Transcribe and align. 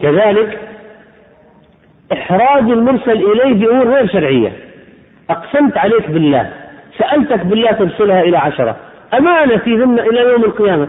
كذلك 0.00 0.58
إحراج 2.12 2.70
المرسل 2.70 3.10
إليه 3.32 3.54
بأمور 3.54 3.94
غير 3.94 4.06
شرعية. 4.06 4.52
أقسمت 5.30 5.76
عليك 5.76 6.10
بالله 6.10 6.50
سألتك 6.98 7.46
بالله 7.46 7.72
ترسلها 7.72 8.22
إلى 8.22 8.38
عشرة. 8.38 8.76
أمانة 9.18 9.56
في 9.56 9.76
ذمة 9.76 10.02
إلى 10.02 10.20
يوم 10.20 10.44
القيامة. 10.44 10.88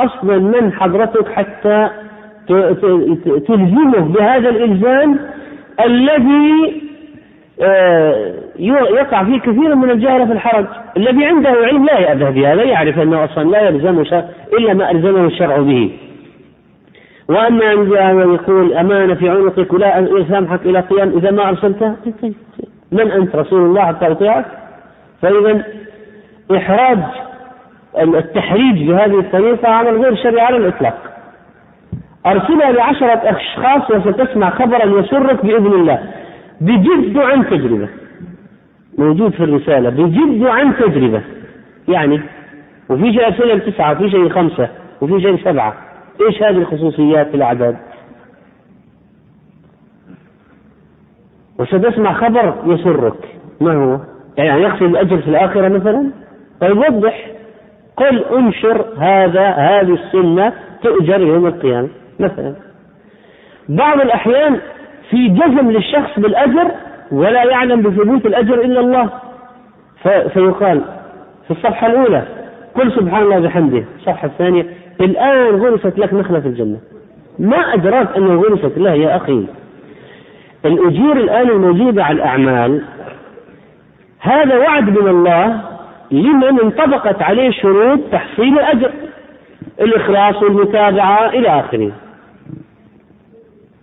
أصلا 0.00 0.38
من 0.38 0.72
حضرتك 0.72 1.32
حتى 1.32 1.88
تلزمه 3.48 4.00
بهذا 4.00 4.48
الإلزام 4.48 5.18
الذي 5.84 6.82
آه، 7.62 8.34
يقع 8.58 9.24
فيه 9.24 9.40
كثير 9.40 9.74
من 9.74 9.90
الجهلة 9.90 10.26
في 10.26 10.32
الحرج. 10.32 10.66
الذي 10.96 11.24
عنده 11.26 11.50
علم 11.50 11.86
لا 11.86 11.98
يأبه 11.98 12.30
بهذا 12.30 12.62
يعرف 12.62 12.98
أنه 12.98 13.24
أصلا 13.24 13.50
لا 13.50 13.60
يلزمه 13.68 14.24
إلا 14.58 14.74
ما 14.74 14.90
ألزمه 14.90 15.26
الشرع 15.26 15.58
به. 15.58 15.90
وأما 17.28 17.72
أن 17.72 17.90
يقول 18.34 18.72
أمانة 18.72 19.14
في 19.14 19.28
عنقك 19.28 19.72
ولا 19.72 19.98
يسامحك 19.98 20.60
إلى 20.66 20.80
قيام 20.80 21.08
إذا 21.08 21.30
ما 21.30 21.48
أرسلته 21.48 21.96
من 22.92 23.10
أنت؟ 23.10 23.36
رسول 23.36 23.62
الله 23.62 23.84
حتى 23.84 24.06
أطيعك 24.06 24.44
فإذا 25.22 25.64
إحراج 26.56 26.98
التحريج 27.98 28.88
بهذه 28.88 29.18
الطريقة 29.18 29.68
عمل 29.68 30.02
غير 30.04 30.14
شرعي 30.14 30.40
على 30.40 30.56
الإطلاق. 30.56 30.98
أرسلها 32.26 32.72
لعشرة 32.72 33.20
أشخاص 33.24 33.90
وستسمع 33.90 34.50
خبرا 34.50 35.00
يسرك 35.00 35.44
بإذن 35.44 35.72
الله. 35.72 35.98
بجد 36.60 37.18
عن 37.18 37.46
تجربة. 37.46 37.88
موجود 38.98 39.32
في 39.32 39.44
الرسالة. 39.44 39.90
بجد 39.90 40.46
عن 40.46 40.76
تجربة. 40.76 41.22
يعني 41.88 42.20
وفي 42.88 43.12
شيء 43.12 43.26
أرسلها 43.26 43.58
تسعة 43.58 43.92
وفي 43.92 44.10
شيء 44.10 44.28
خمسة 44.28 44.68
وفي 45.00 45.20
شيء 45.20 45.44
سبعة. 45.44 45.74
إيش 46.20 46.42
هذه 46.42 46.58
الخصوصيات 46.58 47.28
في 47.28 47.34
الأعداد؟ 47.34 47.76
وستسمع 51.58 52.12
خبر 52.12 52.54
يسرك 52.66 53.38
ما 53.60 53.74
هو؟ 53.74 54.00
يعني 54.38 54.62
يقصد 54.62 54.82
الأجر 54.82 55.18
في 55.18 55.28
الآخرة 55.28 55.68
مثلا؟ 55.68 56.10
طيب 56.60 56.78
وضح 56.78 57.26
قل 57.96 58.24
انشر 58.24 58.84
هذا 58.98 59.48
هذه 59.48 59.94
السنة 59.94 60.52
تؤجر 60.82 61.20
يوم 61.20 61.46
القيامة 61.46 61.88
مثلا 62.20 62.54
بعض 63.68 64.00
الأحيان 64.00 64.60
في 65.10 65.28
جزم 65.28 65.70
للشخص 65.70 66.18
بالأجر 66.18 66.70
ولا 67.12 67.44
يعلم 67.44 67.82
بثبوت 67.82 68.26
الأجر 68.26 68.54
إلا 68.54 68.80
الله 68.80 69.10
فيقال 70.32 70.80
في 71.44 71.50
الصفحة 71.50 71.86
الأولى 71.86 72.22
قل 72.74 72.92
سبحان 72.92 73.22
الله 73.22 73.38
وبحمده 73.38 73.84
الصفحة 73.96 74.26
الثانية 74.26 74.66
الآن 75.00 75.54
غرست 75.54 75.98
لك 75.98 76.14
نخلة 76.14 76.40
في 76.40 76.48
الجنة. 76.48 76.78
ما 77.38 77.74
أدراك 77.74 78.16
أنه 78.16 78.42
غرست 78.42 78.78
له 78.78 78.92
يا 78.92 79.16
أخي. 79.16 79.46
الأجور 80.64 81.16
الآن 81.16 81.50
الموجودة 81.50 82.04
على 82.04 82.16
الأعمال. 82.16 82.82
هذا 84.20 84.56
وعد 84.56 84.90
من 84.90 85.08
الله 85.08 85.60
لمن 86.10 86.60
انطبقت 86.60 87.22
عليه 87.22 87.50
شروط 87.50 87.98
تحصيل 88.12 88.58
الأجر. 88.58 88.90
الإخلاص 89.80 90.42
والمتابعة 90.42 91.28
إلى 91.28 91.48
آخره. 91.48 91.92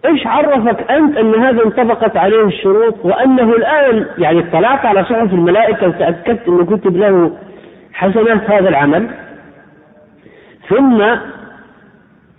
إيش 0.06 0.28
عرفك 0.28 0.92
أنت 0.92 1.17
أن 1.17 1.36
هذا 1.36 1.66
انطبقت 1.66 2.17
عليه 2.17 2.44
الشروط؟ 2.44 2.95
وأنه 3.06 3.54
الآن 3.56 4.06
يعني 4.17 4.39
اطلعت 4.39 4.86
على 4.86 5.04
صحف 5.04 5.34
الملائكة 5.34 5.88
وتأكدت 5.88 6.48
أنه 6.48 6.66
كتب 6.66 6.98
له 6.98 7.32
حسنات 7.94 8.50
هذا 8.50 8.70
العمل؟ 8.70 9.09
ثم 10.70 11.02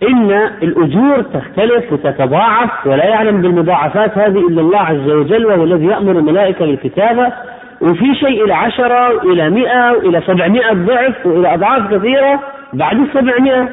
إن 0.03 0.31
الأجور 0.63 1.21
تختلف 1.21 1.93
وتتضاعف 1.93 2.87
ولا 2.87 3.05
يعلم 3.05 3.41
بالمضاعفات 3.41 4.17
هذه 4.17 4.47
إلا 4.47 4.61
الله 4.61 4.79
عز 4.79 5.09
وجل 5.09 5.45
وهو 5.45 5.63
الذي 5.63 5.85
يأمر 5.85 6.11
الملائكة 6.11 6.65
بالكتابة 6.65 7.33
وفي 7.81 8.15
شيء 8.15 8.45
إلى 8.45 8.53
عشرة 8.53 9.15
وإلى 9.15 9.49
مئة 9.49 9.91
وإلى 9.91 10.21
سبعمائة 10.27 10.73
ضعف 10.73 11.25
وإلى 11.25 11.53
أضعاف 11.53 11.93
كثيرة 11.93 12.39
بعد 12.73 12.99
السبعمائة. 12.99 13.69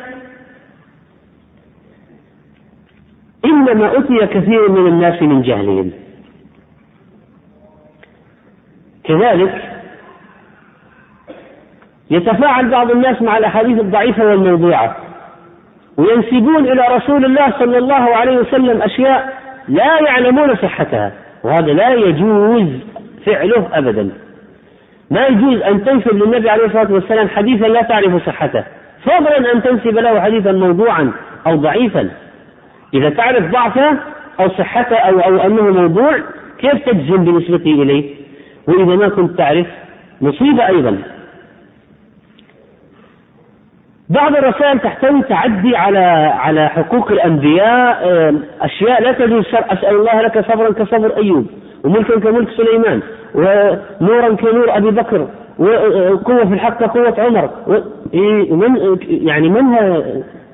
إنما 3.44 3.98
أتي 3.98 4.26
كثير 4.26 4.70
من 4.70 4.86
الناس 4.86 5.22
من 5.22 5.42
جهلهم. 5.42 5.90
كذلك 9.04 9.69
يتفاعل 12.10 12.68
بعض 12.68 12.90
الناس 12.90 13.22
مع 13.22 13.38
الأحاديث 13.38 13.80
الضعيفة 13.80 14.26
والموضوعة. 14.26 14.96
وينسبون 15.96 16.66
إلى 16.66 16.82
رسول 16.96 17.24
الله 17.24 17.52
صلى 17.58 17.78
الله 17.78 18.16
عليه 18.16 18.38
وسلم 18.38 18.82
أشياء 18.82 19.38
لا 19.68 20.00
يعلمون 20.00 20.56
صحتها 20.56 21.12
وهذا 21.44 21.72
لا 21.72 21.94
يجوز 21.94 22.68
فعله 23.26 23.68
أبدا. 23.72 24.10
ما 25.10 25.26
يجوز 25.26 25.62
أن 25.62 25.84
تنسب 25.84 26.22
للنبي 26.22 26.50
عليه 26.50 26.64
الصلاة 26.64 26.92
والسلام 26.92 27.28
حديثا 27.28 27.66
لا 27.66 27.82
تعرف 27.82 28.26
صحته 28.26 28.64
فضلا 29.04 29.52
أن 29.52 29.62
تنسب 29.62 29.98
له 29.98 30.20
حديثا 30.20 30.52
موضوعا 30.52 31.12
أو 31.46 31.56
ضعيفا. 31.56 32.10
إذا 32.94 33.10
تعرف 33.10 33.50
ضعفه 33.50 33.96
أو 34.40 34.48
صحته 34.48 34.96
أو, 34.96 35.20
أو 35.20 35.36
أنه 35.46 35.62
موضوع 35.62 36.18
كيف 36.58 36.88
تجزم 36.88 37.24
بنسبته 37.24 37.82
إليه؟ 37.82 38.14
وإذا 38.68 38.96
ما 38.96 39.08
كنت 39.08 39.38
تعرف 39.38 39.66
مصيبة 40.20 40.66
أيضا. 40.66 40.98
بعض 44.10 44.36
الرسائل 44.36 44.78
تحتوي 44.78 45.22
تعدي 45.22 45.76
على 45.76 45.98
على 46.38 46.68
حقوق 46.68 47.10
الأنبياء 47.10 47.98
أشياء 48.60 49.02
لا 49.02 49.12
تجوز 49.12 49.44
أسأل 49.54 49.96
الله 49.96 50.22
لك 50.22 50.52
صبرا 50.52 50.72
كصبر 50.72 51.16
أيوب 51.16 51.46
وملكا 51.84 52.20
كملك 52.20 52.48
سليمان 52.50 53.00
ونورا 53.34 54.34
كنور 54.34 54.76
أبي 54.76 54.90
بكر 54.90 55.26
وقوه 55.58 56.44
في 56.44 56.54
الحق 56.54 56.84
كقوه 56.84 57.14
عمر 57.18 57.50
من 58.56 58.98
يعني 59.08 59.48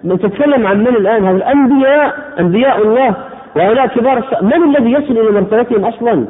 من 0.04 0.18
تتكلم 0.18 0.66
عن 0.66 0.80
من 0.80 0.88
الآن 0.88 1.24
هذا 1.24 1.36
الأنبياء 1.36 2.14
أنبياء 2.40 2.82
الله 2.82 3.14
وهؤلاء 3.56 3.86
كبار 3.86 4.24
من 4.42 4.76
الذي 4.76 4.92
يصل 4.92 5.18
إلى 5.18 5.30
مرتبتهم 5.40 5.84
أصلا؟ 5.84 6.26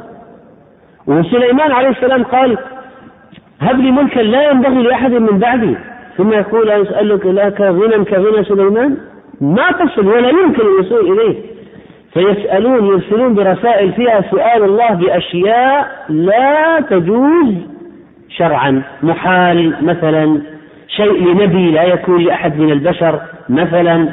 وسليمان 1.07 1.71
عليه 1.71 1.89
السلام 1.89 2.23
قال 2.23 2.57
هب 3.61 3.79
لي 3.79 3.91
ملكا 3.91 4.19
لا 4.19 4.51
ينبغي 4.51 4.83
لأحد 4.83 5.11
من 5.11 5.39
بعدي 5.39 5.77
ثم 6.17 6.33
يقول 6.33 6.69
يسألك 6.69 7.25
لك 7.25 7.61
غنى 7.61 8.05
كغنى 8.05 8.43
سليمان؟ 8.43 8.97
ما 9.41 9.71
تصل 9.71 10.07
ولا 10.07 10.29
يمكن 10.29 10.61
الوصول 10.61 11.11
إليه. 11.11 11.35
فيسألون 12.13 12.85
يرسلون 12.85 13.33
برسائل 13.33 13.93
فيها 13.93 14.21
سؤال 14.31 14.63
الله 14.63 14.93
بأشياء 14.93 16.05
لا 16.09 16.79
تجوز 16.79 17.53
شرعا. 18.29 18.83
محال 19.03 19.75
مثلا 19.81 20.41
شيء 20.87 21.27
لنبي 21.27 21.71
لا 21.71 21.83
يكون 21.83 22.21
لأحد 22.21 22.59
من 22.59 22.71
البشر 22.71 23.19
مثلا. 23.49 24.09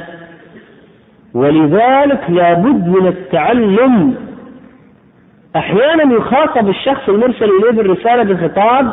ولذلك 1.35 2.21
لابد 2.29 2.89
من 2.89 3.07
التعلم. 3.07 4.15
أحيانا 5.57 6.15
يخاطب 6.15 6.69
الشخص 6.69 7.09
المرسل 7.09 7.45
إليه 7.45 7.71
بالرسالة 7.71 8.23
بخطاب 8.23 8.93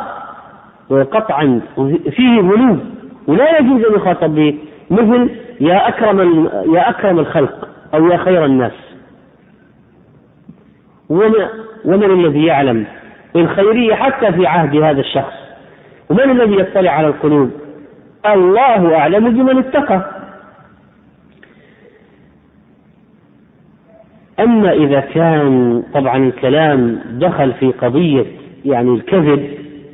قطعا 0.90 1.60
فيه 2.10 2.40
غلو. 2.40 2.76
ولا 3.26 3.58
يجوز 3.58 3.84
أن 3.84 3.94
يخاطب 3.94 4.34
به 4.34 4.58
مثل 4.90 5.30
يا 5.60 5.88
أكرم 5.88 6.48
يا 6.74 6.90
أكرم 6.90 7.18
الخلق 7.18 7.68
أو 7.94 8.06
يا 8.06 8.16
خير 8.16 8.44
الناس. 8.44 8.72
ومن, 11.08 11.34
ومن 11.84 12.10
الذي 12.10 12.44
يعلم؟ 12.44 12.86
الخيرية 13.36 13.94
حتى 13.94 14.32
في 14.32 14.46
عهد 14.46 14.76
هذا 14.76 15.00
الشخص. 15.00 15.34
ومن 16.10 16.30
الذي 16.30 16.60
يطلع 16.60 16.90
على 16.90 17.06
القلوب؟ 17.06 17.50
الله 18.26 18.96
أعلم 18.96 19.30
بمن 19.30 19.58
اتقى. 19.58 20.10
أما 24.40 24.72
إذا 24.72 25.00
كان 25.00 25.82
طبعا 25.94 26.16
الكلام 26.16 27.00
دخل 27.10 27.52
في 27.52 27.72
قضية 27.72 28.24
يعني 28.64 28.90
الكذب 28.90 29.50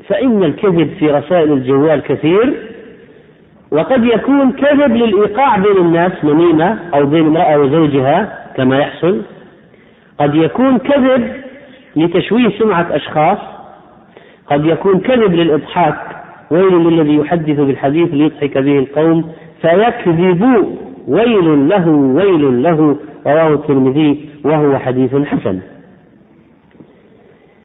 فإن 0.08 0.42
الكذب 0.42 0.90
في 0.98 1.10
رسائل 1.10 1.52
الجوال 1.52 2.02
كثير. 2.02 2.67
وقد 3.70 4.04
يكون 4.04 4.52
كذب 4.52 4.96
للإيقاع 4.96 5.56
بين 5.56 5.76
الناس 5.76 6.12
نميمة 6.24 6.78
أو 6.94 7.06
بين 7.06 7.26
امرأة 7.26 7.58
وزوجها 7.58 8.38
كما 8.56 8.78
يحصل. 8.78 9.22
قد 10.20 10.34
يكون 10.34 10.78
كذب 10.78 11.32
لتشويه 11.96 12.58
سمعة 12.58 12.86
أشخاص. 12.90 13.38
قد 14.46 14.66
يكون 14.66 15.00
كذب 15.00 15.34
للإضحاك 15.34 15.98
ويل 16.50 16.72
للذي 16.72 17.16
يحدث 17.16 17.60
بالحديث 17.60 18.14
ليضحك 18.14 18.58
به 18.58 18.78
القوم. 18.78 19.32
فيكذب 19.62 20.66
ويل 21.08 21.68
له 21.68 21.88
ويل 21.88 22.62
له. 22.62 22.96
رواه 23.26 23.54
الترمذي 23.54 24.28
وهو 24.44 24.78
حديث 24.78 25.14
حسن. 25.14 25.60